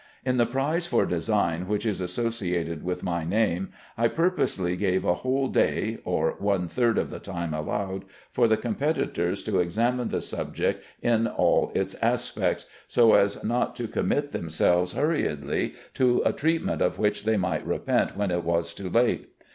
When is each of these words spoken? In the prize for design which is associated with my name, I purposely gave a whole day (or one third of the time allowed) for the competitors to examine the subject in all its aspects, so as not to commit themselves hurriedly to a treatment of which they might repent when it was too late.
In 0.25 0.37
the 0.37 0.47
prize 0.47 0.87
for 0.87 1.05
design 1.05 1.67
which 1.67 1.85
is 1.85 2.01
associated 2.01 2.83
with 2.83 3.03
my 3.03 3.23
name, 3.23 3.69
I 3.95 4.07
purposely 4.07 4.75
gave 4.75 5.05
a 5.05 5.13
whole 5.13 5.47
day 5.47 5.99
(or 6.03 6.35
one 6.39 6.67
third 6.67 6.97
of 6.97 7.11
the 7.11 7.19
time 7.19 7.53
allowed) 7.53 8.05
for 8.31 8.47
the 8.47 8.57
competitors 8.57 9.43
to 9.43 9.59
examine 9.59 10.07
the 10.07 10.19
subject 10.19 10.83
in 11.03 11.27
all 11.27 11.71
its 11.75 11.93
aspects, 12.01 12.65
so 12.87 13.13
as 13.13 13.43
not 13.43 13.75
to 13.75 13.87
commit 13.87 14.31
themselves 14.31 14.93
hurriedly 14.93 15.75
to 15.93 16.23
a 16.25 16.33
treatment 16.33 16.81
of 16.81 16.97
which 16.97 17.23
they 17.23 17.37
might 17.37 17.63
repent 17.63 18.17
when 18.17 18.31
it 18.31 18.43
was 18.43 18.73
too 18.73 18.89
late. 18.89 19.29